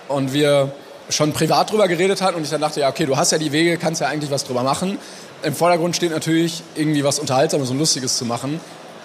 und 0.08 0.32
wir 0.32 0.72
schon 1.08 1.32
privat 1.32 1.70
drüber 1.70 1.88
geredet 1.88 2.22
hatten 2.22 2.36
und 2.36 2.44
ich 2.44 2.50
dann 2.50 2.60
dachte, 2.60 2.80
ja, 2.80 2.88
okay, 2.88 3.06
du 3.06 3.16
hast 3.16 3.32
ja 3.32 3.38
die 3.38 3.52
Wege, 3.52 3.76
kannst 3.76 4.00
ja 4.00 4.08
eigentlich 4.08 4.30
was 4.30 4.44
drüber 4.44 4.62
machen. 4.62 4.98
Im 5.42 5.54
Vordergrund 5.54 5.96
steht 5.96 6.12
natürlich, 6.12 6.62
irgendwie 6.74 7.04
was 7.04 7.18
Unterhaltsames 7.18 7.70
und 7.70 7.78
Lustiges 7.78 8.16
zu 8.16 8.24
machen. 8.24 8.60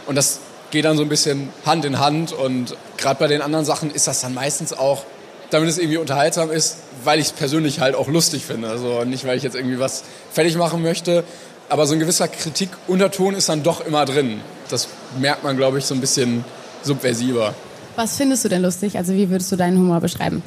Und 0.06 0.16
das 0.16 0.40
geht 0.72 0.86
dann 0.86 0.98
so 0.98 1.04
ein 1.04 1.10
bisschen 1.10 1.50
Hand 1.66 1.86
in 1.86 2.00
Hand. 2.00 2.32
Und 2.32 2.76
gerade 2.98 3.20
bei 3.20 3.28
den 3.28 3.42
anderen 3.42 3.66
Sachen 3.66 3.92
ist 3.92 4.08
das 4.08 4.22
dann 4.22 4.34
meistens 4.34 4.74
auch, 4.74 5.04
damit 5.50 5.70
es 5.70 5.78
irgendwie 5.78 5.98
unterhaltsam 5.98 6.52
ist, 6.52 6.78
weil 7.04 7.20
ich 7.20 7.28
es 7.28 7.32
persönlich 7.32 7.80
halt 7.80 7.96
auch 7.96 8.08
lustig 8.08 8.46
finde. 8.46 8.70
Also 8.70 9.04
nicht, 9.04 9.26
weil 9.26 9.38
ich 9.38 9.44
jetzt 9.44 9.56
irgendwie 9.56 9.80
was 9.80 10.04
fertig 10.32 10.56
machen 10.58 10.82
möchte. 10.84 11.24
Aber 11.70 11.86
so 11.86 11.94
ein 11.94 12.00
gewisser 12.00 12.28
Kritikunterton 12.28 13.34
ist 13.34 13.50
dann 13.50 13.64
doch 13.64 13.86
immer 13.86 14.06
drin. 14.06 14.42
Das 14.70 14.88
merkt 15.20 15.44
man, 15.44 15.58
glaube 15.58 15.80
ich, 15.80 15.86
so 15.86 15.96
ein 15.96 16.02
bisschen 16.02 16.46
subversiver. 16.84 17.54
Was 17.96 18.16
findest 18.16 18.46
du 18.46 18.50
denn 18.50 18.62
lustig? 18.62 18.98
Also 18.98 19.14
wie 19.14 19.30
würdest 19.30 19.52
du 19.52 19.56
deinen 19.56 19.78
Humor 19.78 20.00
beschreiben? 20.00 20.44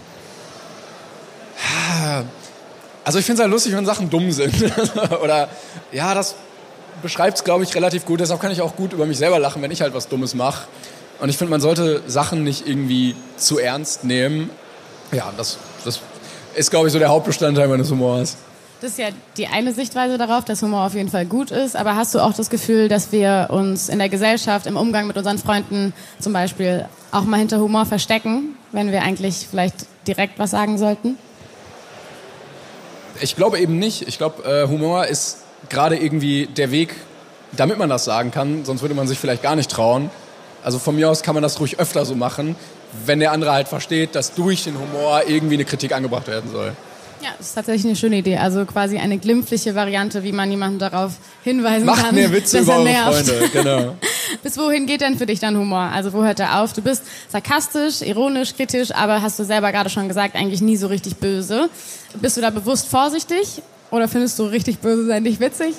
Also 3.11 3.19
ich 3.19 3.25
finde 3.25 3.41
es 3.41 3.43
halt 3.43 3.51
lustig, 3.51 3.75
wenn 3.75 3.85
Sachen 3.85 4.09
dumm 4.09 4.31
sind. 4.31 4.55
Oder 5.21 5.49
ja, 5.91 6.15
das 6.15 6.37
beschreibt 7.03 7.39
es, 7.39 7.43
glaube 7.43 7.65
ich, 7.65 7.75
relativ 7.75 8.07
gut. 8.07 8.21
Deshalb 8.21 8.41
kann 8.41 8.53
ich 8.53 8.63
auch 8.63 8.77
gut 8.77 8.93
über 8.93 9.05
mich 9.05 9.19
selber 9.19 9.41
lachen, 9.41 9.63
wenn 9.63 9.73
ich 9.73 9.83
halt 9.83 9.95
was 9.95 10.07
Dummes 10.07 10.33
mache. 10.37 10.69
Und 11.19 11.29
ich 11.29 11.37
finde, 11.37 11.51
man 11.51 11.61
sollte 11.61 12.05
Sachen 12.07 12.45
nicht 12.45 12.69
irgendwie 12.69 13.17
zu 13.37 13.59
ernst 13.59 14.05
nehmen. 14.05 14.51
Ja, 15.11 15.33
das, 15.37 15.59
das 15.85 15.99
ist, 16.55 16.71
glaube 16.71 16.87
ich, 16.87 16.93
so 16.93 17.01
der 17.01 17.09
Hauptbestandteil 17.09 17.67
meines 17.67 17.91
Humors. 17.91 18.37
Das 18.81 18.93
ist 18.93 18.99
ja 19.01 19.09
die 19.37 19.49
eine 19.49 19.75
Sichtweise 19.75 20.17
darauf, 20.17 20.45
dass 20.45 20.63
Humor 20.63 20.87
auf 20.87 20.95
jeden 20.95 21.09
Fall 21.09 21.27
gut 21.27 21.51
ist. 21.51 21.75
Aber 21.75 21.97
hast 21.97 22.15
du 22.15 22.21
auch 22.21 22.33
das 22.33 22.49
Gefühl, 22.49 22.87
dass 22.87 23.11
wir 23.11 23.49
uns 23.51 23.89
in 23.89 23.99
der 23.99 24.09
Gesellschaft, 24.09 24.69
im 24.69 24.77
Umgang 24.77 25.09
mit 25.09 25.17
unseren 25.17 25.39
Freunden 25.39 25.95
zum 26.21 26.33
Beispiel 26.33 26.87
auch 27.11 27.25
mal 27.25 27.39
hinter 27.39 27.59
Humor 27.59 27.87
verstecken, 27.87 28.55
wenn 28.71 28.93
wir 28.93 29.03
eigentlich 29.03 29.49
vielleicht 29.51 29.75
direkt 30.07 30.39
was 30.39 30.53
sagen 30.53 30.79
sollten? 30.79 31.19
Ich 33.21 33.37
glaube 33.37 33.59
eben 33.59 33.79
nicht. 33.79 34.07
Ich 34.09 34.19
glaube, 34.19 34.43
äh, 34.45 34.69
Humor 34.69 35.07
ist 35.07 35.39
gerade 35.69 35.97
irgendwie 35.97 36.47
der 36.47 36.71
Weg, 36.71 36.95
damit 37.53 37.79
man 37.79 37.89
das 37.89 38.05
sagen 38.05 38.31
kann. 38.31 38.65
Sonst 38.65 38.83
würde 38.83 38.95
man 38.95 39.09
sich 39.09 39.19
vielleicht 39.19 39.43
gar 39.43 39.57
nicht 39.57 39.71
trauen. 39.71 40.11
Also 40.63 40.79
von 40.79 40.95
mir 40.95 41.09
aus 41.09 41.23
kann 41.23 41.35
man 41.35 41.43
das 41.43 41.59
ruhig 41.61 41.79
öfter 41.79 42.05
so 42.05 42.15
machen, 42.15 42.57
wenn 43.07 43.21
der 43.21 43.33
andere 43.33 43.53
halt 43.53 43.69
versteht, 43.69 44.15
dass 44.15 44.35
durch 44.35 44.65
den 44.65 44.79
Humor 44.79 45.23
irgendwie 45.27 45.55
eine 45.55 45.65
Kritik 45.65 45.93
angebracht 45.93 46.29
werden 46.29 46.51
soll. 46.51 46.73
Ja, 47.23 47.29
das 47.37 47.49
ist 47.49 47.55
tatsächlich 47.55 47.85
eine 47.85 47.97
schöne 47.97 48.17
Idee. 48.19 48.39
Also 48.39 48.65
quasi 48.65 48.99
eine 48.99 49.19
glimpfliche 49.19 49.75
Variante, 49.75 50.23
wie 50.23 50.33
man 50.33 50.51
jemanden 50.51 50.79
darauf 50.79 51.13
hinweisen 51.43 51.85
Macht 51.85 51.97
kann. 51.97 52.07
Macht 52.07 52.15
mehr 52.15 52.33
Witze 52.33 52.61
über 52.61 52.79
eure 52.79 52.89
Freunde, 52.89 53.49
genau. 53.53 53.97
Bis 54.43 54.57
wohin 54.57 54.87
geht 54.87 55.03
denn 55.03 55.19
für 55.19 55.27
dich 55.27 55.41
dein 55.41 55.57
Humor? 55.57 55.91
Also 55.93 56.13
wo 56.13 56.25
hört 56.25 56.41
er 56.41 56.63
auf? 56.63 56.73
Du 56.73 56.81
bist 56.81 57.03
sarkastisch, 57.29 58.01
ironisch, 58.01 58.55
kritisch, 58.55 58.91
aber 58.93 59.21
hast 59.21 59.39
du 59.39 59.45
selber 59.45 59.71
gerade 59.71 59.91
schon 59.91 60.09
gesagt, 60.09 60.35
eigentlich 60.35 60.63
nie 60.63 60.77
so 60.77 60.87
richtig 60.87 61.17
böse. 61.17 61.69
Bist 62.15 62.37
du 62.37 62.41
da 62.41 62.51
bewusst 62.51 62.89
vorsichtig 62.89 63.63
oder 63.91 64.09
findest 64.09 64.39
du 64.39 64.45
richtig 64.45 64.79
böse 64.79 65.07
sein 65.07 65.23
nicht 65.23 65.41
witzig? 65.41 65.75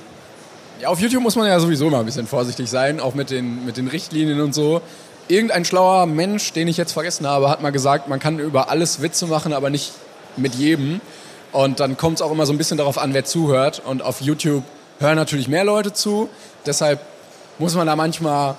Ja, 0.80 0.90
auf 0.90 1.00
YouTube 1.00 1.24
muss 1.24 1.36
man 1.36 1.48
ja 1.48 1.60
sowieso 1.60 1.90
mal 1.90 2.00
ein 2.00 2.06
bisschen 2.06 2.28
vorsichtig 2.28 2.70
sein, 2.70 3.00
auch 3.00 3.16
mit 3.16 3.30
den, 3.30 3.66
mit 3.66 3.78
den 3.78 3.88
Richtlinien 3.88 4.42
und 4.42 4.54
so. 4.54 4.82
Irgendein 5.28 5.66
schlauer 5.66 6.06
Mensch, 6.06 6.54
den 6.54 6.68
ich 6.68 6.78
jetzt 6.78 6.92
vergessen 6.92 7.28
habe, 7.28 7.50
hat 7.50 7.62
mal 7.62 7.72
gesagt, 7.72 8.10
man 8.10 8.20
kann 8.20 8.40
über 8.40 8.70
alles 8.70 9.02
Witze 9.02 9.28
machen, 9.28 9.54
aber 9.54 9.70
nicht 9.70 9.92
mit 10.38 10.56
jedem. 10.56 11.02
Und 11.52 11.80
dann 11.80 11.98
kommt 11.98 12.16
es 12.16 12.22
auch 12.22 12.32
immer 12.32 12.46
so 12.46 12.54
ein 12.54 12.58
bisschen 12.58 12.78
darauf 12.78 12.98
an, 12.98 13.14
wer 13.14 13.26
zuhört. 13.26 13.82
Und 13.86 14.02
auf 14.02 14.22
YouTube 14.22 14.64
hören 15.00 15.16
natürlich 15.16 15.48
mehr 15.48 15.64
Leute 15.64 15.94
zu. 15.94 16.30
Deshalb 16.66 17.00
muss 17.60 17.76
man 17.76 17.88
da 17.88 17.96
manchmal 17.96 18.56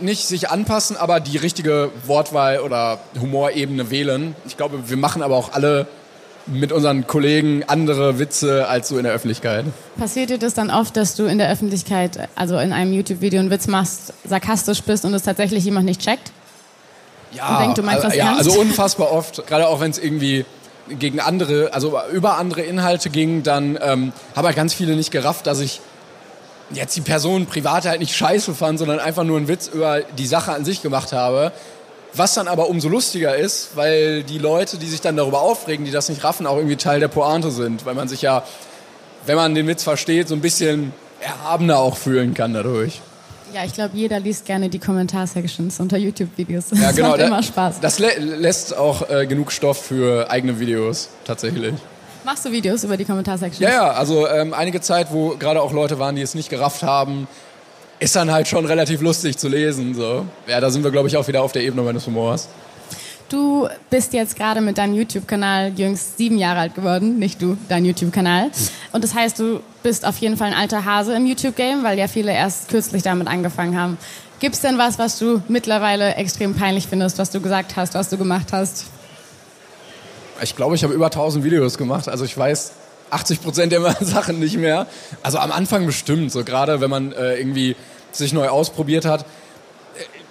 nicht 0.00 0.26
sich 0.26 0.50
anpassen, 0.50 0.96
aber 0.96 1.20
die 1.20 1.36
richtige 1.36 1.90
Wortwahl 2.06 2.60
oder 2.60 2.98
Humorebene 3.20 3.90
wählen. 3.90 4.34
Ich 4.46 4.56
glaube, 4.56 4.88
wir 4.88 4.96
machen 4.96 5.22
aber 5.22 5.36
auch 5.36 5.52
alle 5.52 5.86
mit 6.46 6.72
unseren 6.72 7.06
Kollegen 7.06 7.62
andere 7.66 8.18
Witze 8.18 8.66
als 8.68 8.88
so 8.88 8.98
in 8.98 9.04
der 9.04 9.12
Öffentlichkeit. 9.12 9.64
Passiert 9.96 10.30
dir 10.30 10.38
das 10.38 10.54
dann 10.54 10.70
oft, 10.70 10.96
dass 10.96 11.14
du 11.14 11.24
in 11.24 11.38
der 11.38 11.50
Öffentlichkeit, 11.50 12.28
also 12.34 12.58
in 12.58 12.72
einem 12.72 12.92
YouTube-Video 12.92 13.38
einen 13.38 13.50
Witz 13.50 13.68
machst, 13.68 14.12
sarkastisch 14.24 14.82
bist 14.82 15.04
und 15.04 15.14
es 15.14 15.22
tatsächlich 15.22 15.64
jemand 15.64 15.86
nicht 15.86 16.00
checkt? 16.00 16.32
Ja, 17.32 17.60
denkt, 17.60 17.78
du 17.78 17.82
meinst 17.82 18.04
also, 18.04 18.16
ja 18.16 18.34
also 18.36 18.60
unfassbar 18.60 19.12
oft, 19.12 19.46
gerade 19.46 19.68
auch 19.68 19.80
wenn 19.80 19.90
es 19.90 19.98
irgendwie 19.98 20.44
gegen 20.98 21.20
andere, 21.20 21.72
also 21.72 21.98
über 22.12 22.38
andere 22.38 22.62
Inhalte 22.62 23.08
ging, 23.08 23.42
dann 23.42 23.78
ähm, 23.80 24.12
haben 24.34 24.46
halt 24.46 24.56
ganz 24.56 24.74
viele 24.74 24.96
nicht 24.96 25.12
gerafft, 25.12 25.46
dass 25.46 25.60
ich 25.60 25.80
jetzt 26.74 26.96
die 26.96 27.00
Person 27.00 27.46
privat 27.46 27.84
halt 27.84 28.00
nicht 28.00 28.14
scheiße 28.14 28.54
fand, 28.54 28.78
sondern 28.78 28.98
einfach 28.98 29.24
nur 29.24 29.36
einen 29.36 29.48
Witz 29.48 29.68
über 29.68 30.00
die 30.00 30.26
Sache 30.26 30.52
an 30.52 30.64
sich 30.64 30.82
gemacht 30.82 31.12
habe. 31.12 31.52
Was 32.14 32.34
dann 32.34 32.46
aber 32.46 32.68
umso 32.68 32.88
lustiger 32.88 33.36
ist, 33.36 33.70
weil 33.74 34.22
die 34.22 34.38
Leute, 34.38 34.76
die 34.76 34.86
sich 34.86 35.00
dann 35.00 35.16
darüber 35.16 35.40
aufregen, 35.40 35.86
die 35.86 35.90
das 35.90 36.08
nicht 36.10 36.22
raffen, 36.24 36.46
auch 36.46 36.56
irgendwie 36.56 36.76
Teil 36.76 37.00
der 37.00 37.08
Pointe 37.08 37.50
sind, 37.50 37.86
weil 37.86 37.94
man 37.94 38.06
sich 38.06 38.20
ja, 38.20 38.44
wenn 39.24 39.36
man 39.36 39.54
den 39.54 39.66
Witz 39.66 39.82
versteht, 39.82 40.28
so 40.28 40.34
ein 40.34 40.42
bisschen 40.42 40.92
erhabener 41.20 41.78
auch 41.78 41.96
fühlen 41.96 42.34
kann 42.34 42.52
dadurch. 42.52 43.00
Ja, 43.54 43.64
ich 43.64 43.74
glaube, 43.74 43.90
jeder 43.94 44.18
liest 44.18 44.46
gerne 44.46 44.68
die 44.68 44.78
Kommentarsections 44.78 45.78
unter 45.80 45.98
YouTube-Videos. 45.98 46.66
Das 46.70 46.80
ja, 46.80 46.92
genau, 46.92 47.10
macht 47.10 47.20
immer 47.20 47.42
Spaß. 47.42 47.80
Das 47.80 47.98
lä 47.98 48.08
lässt 48.18 48.76
auch 48.76 49.08
äh, 49.10 49.26
genug 49.26 49.52
Stoff 49.52 49.78
für 49.78 50.30
eigene 50.30 50.58
Videos, 50.58 51.10
tatsächlich. 51.24 51.74
Machst 52.24 52.44
du 52.44 52.52
Videos 52.52 52.84
über 52.84 52.96
die 52.96 53.04
Kommentarsections? 53.04 53.58
Ja, 53.58 53.70
ja, 53.70 53.90
also 53.92 54.28
ähm, 54.28 54.54
einige 54.54 54.80
Zeit, 54.80 55.08
wo 55.10 55.36
gerade 55.36 55.60
auch 55.60 55.72
Leute 55.72 55.98
waren, 55.98 56.14
die 56.14 56.22
es 56.22 56.34
nicht 56.34 56.50
gerafft 56.50 56.82
haben, 56.82 57.26
ist 57.98 58.14
dann 58.16 58.30
halt 58.30 58.48
schon 58.48 58.64
relativ 58.64 59.00
lustig 59.00 59.38
zu 59.38 59.48
lesen. 59.48 59.94
So. 59.94 60.26
Ja, 60.46 60.60
da 60.60 60.70
sind 60.70 60.84
wir, 60.84 60.90
glaube 60.90 61.08
ich, 61.08 61.16
auch 61.16 61.26
wieder 61.26 61.42
auf 61.42 61.52
der 61.52 61.62
Ebene 61.62 61.82
meines 61.82 62.06
Humors. 62.06 62.48
Du 63.28 63.66
bist 63.88 64.12
jetzt 64.12 64.36
gerade 64.36 64.60
mit 64.60 64.76
deinem 64.76 64.94
YouTube-Kanal 64.94 65.72
jüngst 65.74 66.18
sieben 66.18 66.36
Jahre 66.36 66.60
alt 66.60 66.74
geworden, 66.74 67.18
nicht 67.18 67.40
du, 67.40 67.56
dein 67.68 67.84
YouTube-Kanal. 67.86 68.50
Und 68.92 69.02
das 69.02 69.14
heißt, 69.14 69.38
du 69.38 69.60
bist 69.82 70.04
auf 70.04 70.18
jeden 70.18 70.36
Fall 70.36 70.48
ein 70.48 70.54
alter 70.54 70.84
Hase 70.84 71.14
im 71.14 71.24
YouTube-Game, 71.24 71.82
weil 71.82 71.98
ja 71.98 72.08
viele 72.08 72.32
erst 72.32 72.68
kürzlich 72.68 73.02
damit 73.02 73.28
angefangen 73.28 73.80
haben. 73.80 73.96
Gibt 74.38 74.56
es 74.56 74.60
denn 74.60 74.76
was, 74.76 74.98
was 74.98 75.18
du 75.18 75.40
mittlerweile 75.48 76.16
extrem 76.16 76.54
peinlich 76.54 76.88
findest, 76.88 77.18
was 77.18 77.30
du 77.30 77.40
gesagt 77.40 77.76
hast, 77.76 77.94
was 77.94 78.10
du 78.10 78.18
gemacht 78.18 78.48
hast? 78.52 78.84
Ich 80.42 80.56
glaube, 80.56 80.74
ich 80.74 80.84
habe 80.84 80.94
über 80.94 81.06
1000 81.06 81.44
Videos 81.44 81.78
gemacht. 81.78 82.08
Also 82.08 82.24
ich 82.24 82.36
weiß 82.36 82.72
80 83.10 83.42
Prozent 83.42 83.72
der 83.72 83.80
Sachen 84.00 84.38
nicht 84.40 84.56
mehr. 84.56 84.86
Also 85.22 85.38
am 85.38 85.52
Anfang 85.52 85.86
bestimmt, 85.86 86.32
so 86.32 86.44
gerade 86.44 86.80
wenn 86.80 86.90
man 86.90 87.12
äh, 87.12 87.36
irgendwie 87.36 87.76
sich 88.10 88.32
neu 88.32 88.48
ausprobiert 88.48 89.04
hat. 89.04 89.24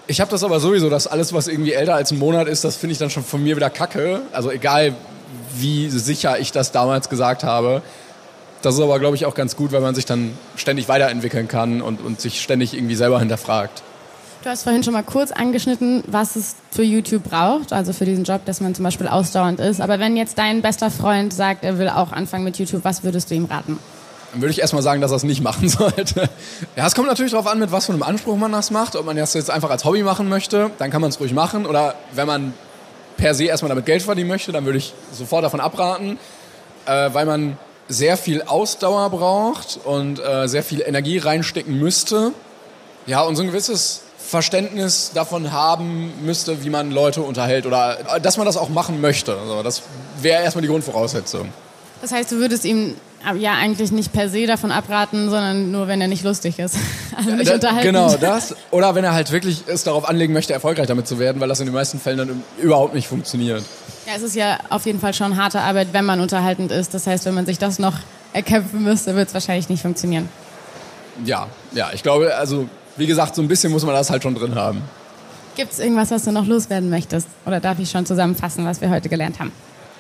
Ich 0.08 0.20
habe 0.20 0.30
das 0.30 0.44
aber 0.44 0.60
sowieso, 0.60 0.90
dass 0.90 1.08
alles, 1.08 1.32
was 1.34 1.48
irgendwie 1.48 1.74
älter 1.74 1.96
als 1.96 2.12
ein 2.12 2.20
Monat 2.20 2.48
ist, 2.48 2.64
das 2.64 2.76
finde 2.76 2.94
ich 2.94 2.98
dann 2.98 3.10
schon 3.10 3.24
von 3.24 3.42
mir 3.42 3.56
wieder 3.56 3.70
kacke. 3.70 4.22
Also 4.34 4.52
egal, 4.52 4.96
wie 5.56 5.90
sicher 5.90 6.40
ich 6.40 6.52
das 6.52 6.72
damals 6.72 7.10
gesagt 7.10 7.44
habe. 7.44 7.82
Das 8.62 8.76
ist 8.76 8.82
aber, 8.82 9.00
glaube 9.00 9.16
ich, 9.16 9.26
auch 9.26 9.34
ganz 9.34 9.56
gut, 9.56 9.72
weil 9.72 9.82
man 9.82 9.96
sich 9.96 10.06
dann 10.06 10.38
ständig 10.56 10.88
weiterentwickeln 10.88 11.48
kann 11.48 11.82
und, 11.82 12.02
und 12.02 12.22
sich 12.22 12.42
ständig 12.42 12.74
irgendwie 12.74 12.96
selber 12.96 13.20
hinterfragt. 13.20 13.82
Du 14.44 14.50
hast 14.50 14.64
vorhin 14.64 14.84
schon 14.84 14.94
mal 14.94 15.04
kurz 15.04 15.32
angeschnitten, 15.32 16.04
was 16.08 16.36
es 16.36 16.56
für 16.72 16.82
YouTube 16.82 17.24
braucht, 17.26 17.74
also 17.74 17.94
für 17.94 18.06
diesen 18.06 18.24
Job, 18.24 18.44
dass 18.46 18.60
man 18.60 18.74
zum 18.74 18.84
Beispiel 18.84 19.08
ausdauernd 19.08 19.60
ist. 19.60 19.80
Aber 19.80 20.00
wenn 20.00 20.18
jetzt 20.18 20.40
dein 20.40 20.64
bester 20.64 20.90
Freund 20.90 21.32
sagt, 21.32 21.64
er 21.64 21.78
will 21.78 21.90
auch 21.90 22.12
anfangen 22.12 22.44
mit 22.44 22.58
YouTube, 22.58 22.84
was 22.84 23.04
würdest 23.04 23.30
du 23.30 23.36
ihm 23.36 23.46
raten? 23.46 23.78
Dann 24.32 24.42
würde 24.42 24.52
ich 24.52 24.60
erstmal 24.60 24.82
sagen, 24.82 25.00
dass 25.00 25.12
er 25.12 25.18
es 25.18 25.24
nicht 25.24 25.44
machen 25.44 25.70
sollte. 25.70 26.28
Ja, 26.76 26.88
es 26.88 26.96
kommt 26.96 27.08
natürlich 27.08 27.34
darauf 27.34 27.46
an, 27.46 27.60
mit 27.60 27.72
was 27.72 27.86
für 27.86 27.94
einem 27.94 28.02
Anspruch 28.02 28.36
man 28.36 28.52
das 28.52 28.72
macht. 28.72 28.96
Ob 28.96 29.06
man 29.06 29.16
das 29.16 29.36
jetzt 29.36 29.52
einfach 29.52 29.70
als 29.70 29.86
Hobby 29.86 30.02
machen 30.02 30.28
möchte, 30.28 30.72
dann 30.80 30.90
kann 30.90 31.02
man 31.02 31.12
es 31.12 31.20
ruhig 31.20 31.34
machen. 31.34 31.68
Oder 31.68 31.94
wenn 32.14 32.26
man 32.26 32.54
per 33.18 33.36
se 33.36 33.44
erstmal 33.44 33.70
damit 33.70 33.86
Geld 33.86 34.02
verdienen 34.02 34.30
möchte, 34.30 34.52
dann 34.52 34.66
würde 34.66 34.80
ich 34.80 34.96
sofort 35.12 35.44
davon 35.44 35.60
abraten, 35.60 36.18
äh, 36.88 37.10
weil 37.14 37.28
man 37.28 37.58
sehr 37.90 38.18
viel 38.18 38.42
Ausdauer 38.42 39.12
braucht 39.12 39.80
und 39.84 40.20
äh, 40.20 40.48
sehr 40.48 40.64
viel 40.64 40.82
Energie 40.82 41.20
reinstecken 41.20 41.78
müsste. 41.78 42.32
Ja, 43.08 43.22
und 43.22 43.36
so 43.36 43.44
ein 43.44 43.48
gewisses 43.48 44.02
Verständnis 44.18 45.12
davon 45.14 45.52
haben 45.52 46.14
müsste, 46.24 46.64
wie 46.64 46.70
man 46.70 46.92
Leute 46.92 47.22
unterhält 47.22 47.66
oder 47.66 47.98
äh, 48.16 48.22
dass 48.22 48.38
man 48.38 48.46
das 48.46 48.56
auch 48.58 48.70
machen 48.70 49.02
möchte. 49.02 49.38
Also 49.38 49.62
das 49.64 49.82
wäre 50.22 50.42
erstmal 50.44 50.62
die 50.62 50.70
Grundvoraussetzung. 50.70 51.50
Das 52.02 52.12
heißt, 52.12 52.32
du 52.32 52.38
würdest 52.38 52.66
ihm 52.66 52.96
ja 53.38 53.54
eigentlich 53.54 53.92
nicht 53.92 54.14
per 54.14 54.30
se 54.30 54.48
davon 54.48 54.72
abraten, 54.72 55.30
sondern 55.30 55.72
nur, 55.72 55.88
wenn 55.88 56.02
er 56.02 56.08
nicht 56.08 56.24
lustig 56.24 56.60
ist. 56.60 56.76
Also 57.14 57.36
nicht 57.36 57.50
da, 57.50 57.56
unterhalten. 57.56 57.86
Genau, 57.86 58.16
das. 58.16 58.56
Oder 58.72 58.96
wenn 58.96 59.04
er 59.04 59.14
halt 59.14 59.32
wirklich 59.32 59.64
es 59.68 59.84
darauf 59.84 60.08
anlegen 60.08 60.34
möchte, 60.34 60.54
erfolgreich 60.54 60.88
damit 60.88 61.08
zu 61.08 61.20
werden, 61.20 61.40
weil 61.42 61.50
das 61.50 61.60
in 61.60 61.68
den 61.68 61.76
meisten 61.76 62.00
Fällen 62.00 62.18
dann 62.18 62.44
überhaupt 62.58 62.96
nicht 62.96 63.08
funktioniert. 63.08 63.64
Ja, 64.08 64.14
es 64.16 64.24
ist 64.24 64.36
ja 64.36 64.58
auf 64.70 64.86
jeden 64.86 65.00
Fall 65.00 65.14
schon 65.14 65.38
harte 65.38 65.60
Arbeit, 65.60 65.90
wenn 65.92 66.06
man 66.06 66.22
unterhaltend 66.22 66.72
ist. 66.72 66.94
Das 66.94 67.06
heißt, 67.06 67.26
wenn 67.26 67.36
man 67.36 67.46
sich 67.46 67.60
das 67.60 67.80
noch 67.80 67.96
erkämpfen 68.34 68.84
müsste, 68.84 69.14
wird 69.16 69.28
es 69.28 69.34
wahrscheinlich 69.34 69.68
nicht 69.70 69.82
funktionieren. 69.82 70.30
Ja, 71.26 71.48
ja, 71.74 71.92
ich 71.94 72.02
glaube, 72.02 72.34
also 72.36 72.68
wie 72.98 73.08
gesagt, 73.08 73.36
so 73.36 73.42
ein 73.42 73.48
bisschen 73.48 73.72
muss 73.72 73.86
man 73.86 73.96
das 73.96 74.10
halt 74.10 74.24
schon 74.24 74.36
drin 74.36 74.56
haben. 74.56 74.82
Gibt 75.56 75.74
es 75.74 75.80
irgendwas, 75.80 76.12
was 76.12 76.24
du 76.24 76.32
noch 76.32 76.46
loswerden 76.46 76.90
möchtest? 76.90 77.28
Oder 77.46 77.60
darf 77.60 77.80
ich 77.80 77.90
schon 77.90 78.06
zusammenfassen, 78.06 78.66
was 78.66 78.82
wir 78.82 78.90
heute 78.90 79.10
gelernt 79.10 79.40
haben? 79.40 79.52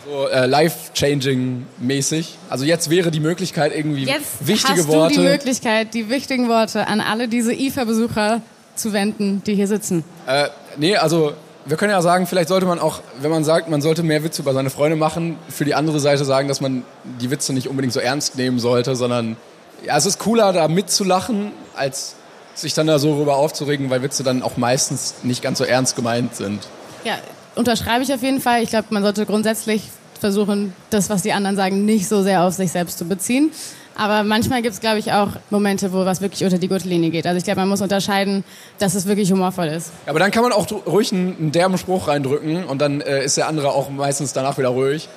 So 0.05 0.27
äh, 0.27 0.45
life-changing-mäßig. 0.47 2.35
Also 2.49 2.65
jetzt 2.65 2.89
wäre 2.89 3.11
die 3.11 3.19
Möglichkeit 3.19 3.75
irgendwie 3.75 4.05
jetzt 4.05 4.47
wichtige 4.47 4.79
hast 4.79 4.87
Worte. 4.87 5.15
Du 5.15 5.21
die 5.21 5.27
Möglichkeit, 5.27 5.93
die 5.93 6.09
wichtigen 6.09 6.49
Worte 6.49 6.87
an 6.87 7.01
alle 7.01 7.27
diese 7.27 7.53
IFA-Besucher 7.53 8.41
zu 8.75 8.93
wenden, 8.93 9.43
die 9.45 9.55
hier 9.55 9.67
sitzen. 9.67 10.03
Äh, 10.25 10.47
nee, 10.77 10.95
also 10.95 11.33
wir 11.65 11.77
können 11.77 11.91
ja 11.91 12.01
sagen, 12.01 12.25
vielleicht 12.25 12.49
sollte 12.49 12.65
man 12.65 12.79
auch, 12.79 13.01
wenn 13.19 13.29
man 13.29 13.43
sagt, 13.43 13.69
man 13.69 13.81
sollte 13.81 14.03
mehr 14.03 14.23
Witze 14.23 14.41
über 14.41 14.53
seine 14.53 14.69
Freunde 14.69 14.95
machen, 14.95 15.37
für 15.49 15.65
die 15.65 15.75
andere 15.75 15.99
Seite 15.99 16.25
sagen, 16.25 16.47
dass 16.47 16.61
man 16.61 16.83
die 17.19 17.29
Witze 17.29 17.53
nicht 17.53 17.67
unbedingt 17.67 17.93
so 17.93 17.99
ernst 17.99 18.37
nehmen 18.37 18.57
sollte, 18.57 18.95
sondern 18.95 19.37
ja, 19.85 19.97
es 19.97 20.05
ist 20.05 20.19
cooler, 20.19 20.53
da 20.53 20.67
mitzulachen, 20.67 21.51
als 21.75 22.15
sich 22.53 22.73
dann 22.73 22.87
da 22.87 22.99
so 22.99 23.17
rüber 23.17 23.37
aufzuregen, 23.37 23.89
weil 23.89 24.01
Witze 24.01 24.23
dann 24.23 24.43
auch 24.43 24.57
meistens 24.57 25.15
nicht 25.23 25.41
ganz 25.41 25.57
so 25.57 25.63
ernst 25.63 25.95
gemeint 25.95 26.35
sind. 26.35 26.67
Ja, 27.03 27.15
unterschreibe 27.55 28.03
ich 28.03 28.13
auf 28.13 28.21
jeden 28.21 28.41
Fall. 28.41 28.63
Ich 28.63 28.69
glaube, 28.69 28.87
man 28.91 29.03
sollte 29.03 29.25
grundsätzlich 29.25 29.83
versuchen, 30.19 30.73
das, 30.89 31.09
was 31.09 31.23
die 31.23 31.33
anderen 31.33 31.55
sagen, 31.55 31.85
nicht 31.85 32.07
so 32.07 32.21
sehr 32.21 32.43
auf 32.43 32.53
sich 32.53 32.71
selbst 32.71 32.97
zu 32.97 33.05
beziehen. 33.05 33.51
Aber 33.95 34.23
manchmal 34.23 34.61
gibt 34.61 34.73
es, 34.73 34.79
glaube 34.79 34.99
ich, 34.99 35.11
auch 35.11 35.29
Momente, 35.49 35.91
wo 35.91 36.05
was 36.05 36.21
wirklich 36.21 36.43
unter 36.43 36.57
die 36.57 36.67
Gürtellinie 36.67 37.09
geht. 37.09 37.27
Also 37.27 37.37
ich 37.37 37.43
glaube, 37.43 37.59
man 37.59 37.69
muss 37.69 37.81
unterscheiden, 37.81 38.43
dass 38.79 38.95
es 38.95 39.05
wirklich 39.05 39.31
humorvoll 39.31 39.67
ist. 39.67 39.91
Aber 40.05 40.19
dann 40.19 40.31
kann 40.31 40.43
man 40.43 40.53
auch 40.53 40.65
ruhig 40.87 41.11
einen, 41.11 41.35
einen 41.37 41.51
derben 41.51 41.77
Spruch 41.77 42.07
reindrücken 42.07 42.63
und 42.63 42.81
dann 42.81 43.01
äh, 43.01 43.23
ist 43.25 43.37
der 43.37 43.47
andere 43.47 43.73
auch 43.73 43.89
meistens 43.89 44.31
danach 44.33 44.57
wieder 44.57 44.69
ruhig 44.69 45.09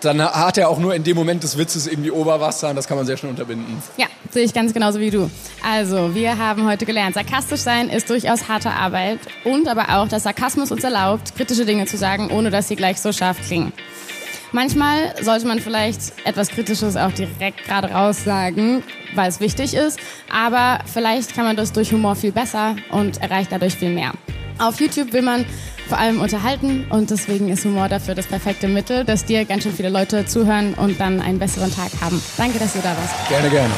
dann 0.00 0.22
hat 0.22 0.58
er 0.58 0.68
auch 0.68 0.78
nur 0.78 0.94
in 0.94 1.04
dem 1.04 1.16
Moment 1.16 1.42
des 1.42 1.58
Witzes 1.58 1.86
irgendwie 1.86 2.10
Oberwasser 2.10 2.70
und 2.70 2.76
das 2.76 2.86
kann 2.86 2.96
man 2.96 3.06
sehr 3.06 3.16
schnell 3.16 3.30
unterbinden. 3.30 3.82
Ja, 3.96 4.06
sehe 4.30 4.44
ich 4.44 4.52
ganz 4.52 4.72
genauso 4.72 5.00
wie 5.00 5.10
du. 5.10 5.30
Also, 5.64 6.14
wir 6.14 6.38
haben 6.38 6.66
heute 6.68 6.86
gelernt, 6.86 7.14
sarkastisch 7.14 7.60
sein 7.60 7.88
ist 7.88 8.10
durchaus 8.10 8.48
harte 8.48 8.70
Arbeit 8.70 9.18
und 9.44 9.68
aber 9.68 9.96
auch, 9.96 10.08
dass 10.08 10.24
Sarkasmus 10.24 10.70
uns 10.70 10.84
erlaubt, 10.84 11.34
kritische 11.36 11.64
Dinge 11.64 11.86
zu 11.86 11.96
sagen, 11.96 12.30
ohne 12.30 12.50
dass 12.50 12.68
sie 12.68 12.76
gleich 12.76 13.00
so 13.00 13.12
scharf 13.12 13.38
klingen. 13.46 13.72
Manchmal 14.52 15.14
sollte 15.22 15.46
man 15.46 15.60
vielleicht 15.60 16.14
etwas 16.24 16.48
Kritisches 16.48 16.96
auch 16.96 17.12
direkt 17.12 17.64
gerade 17.64 17.90
raus 17.90 18.24
sagen, 18.24 18.82
weil 19.14 19.28
es 19.28 19.40
wichtig 19.40 19.74
ist, 19.74 19.98
aber 20.32 20.78
vielleicht 20.86 21.34
kann 21.34 21.44
man 21.44 21.56
das 21.56 21.72
durch 21.72 21.92
Humor 21.92 22.14
viel 22.14 22.32
besser 22.32 22.76
und 22.90 23.20
erreicht 23.20 23.50
dadurch 23.50 23.74
viel 23.74 23.90
mehr. 23.90 24.12
Auf 24.58 24.80
YouTube 24.80 25.12
will 25.12 25.22
man 25.22 25.44
vor 25.86 25.98
allem 25.98 26.20
unterhalten 26.20 26.86
und 26.90 27.10
deswegen 27.10 27.48
ist 27.48 27.64
Humor 27.64 27.88
dafür 27.88 28.14
das 28.14 28.26
perfekte 28.26 28.68
Mittel, 28.68 29.04
dass 29.04 29.24
dir 29.24 29.44
ganz 29.44 29.62
schön 29.62 29.72
viele 29.72 29.88
Leute 29.88 30.26
zuhören 30.26 30.74
und 30.74 31.00
dann 31.00 31.20
einen 31.20 31.38
besseren 31.38 31.74
Tag 31.74 31.90
haben. 32.00 32.20
Danke, 32.36 32.58
dass 32.58 32.72
du 32.72 32.80
da 32.80 32.96
warst. 32.96 33.28
Gerne, 33.28 33.50
gerne. 33.50 33.74